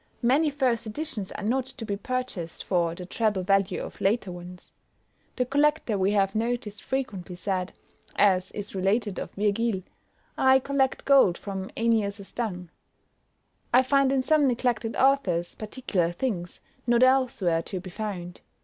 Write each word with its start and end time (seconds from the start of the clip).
Many 0.23 0.49
first 0.49 0.87
editions 0.87 1.31
are 1.33 1.43
not 1.43 1.67
to 1.67 1.85
be 1.85 1.95
purchased 1.95 2.63
for 2.63 2.95
the 2.95 3.05
treble 3.05 3.43
value 3.43 3.83
of 3.83 4.01
later 4.01 4.31
ones. 4.31 4.71
The 5.35 5.45
collector 5.45 5.95
we 5.95 6.09
have 6.09 6.33
noticed 6.33 6.81
frequently 6.81 7.35
said, 7.35 7.73
as 8.15 8.49
is 8.53 8.73
related 8.73 9.19
of 9.19 9.29
Virgil, 9.33 9.83
"I 10.39 10.57
collect 10.57 11.05
gold 11.05 11.37
from 11.37 11.69
Ennius's 11.77 12.33
dung." 12.33 12.71
I 13.71 13.83
find, 13.83 14.11
in 14.11 14.23
some 14.23 14.47
neglected 14.47 14.95
authors, 14.95 15.53
particular 15.53 16.11
things, 16.11 16.61
not 16.87 17.03
elsewhere 17.03 17.61
to 17.61 17.79
be 17.79 17.91
found. 17.91 18.41